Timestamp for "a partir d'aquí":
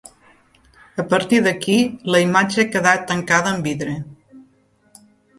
1.01-1.75